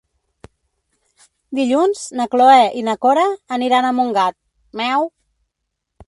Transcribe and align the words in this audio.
Dilluns 1.57 1.99
na 2.21 2.25
Cloè 2.31 2.63
i 2.79 2.81
na 2.87 2.95
Cora 3.07 3.25
aniran 3.57 3.89
a 3.89 3.91
Montgat. 3.99 4.37